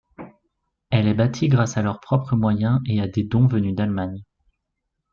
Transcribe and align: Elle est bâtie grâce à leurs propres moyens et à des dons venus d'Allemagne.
Elle 0.89 1.07
est 1.07 1.13
bâtie 1.13 1.47
grâce 1.47 1.77
à 1.77 1.83
leurs 1.83 1.99
propres 1.99 2.35
moyens 2.35 2.79
et 2.87 2.99
à 3.01 3.07
des 3.07 3.23
dons 3.23 3.45
venus 3.45 3.75
d'Allemagne. 3.75 4.23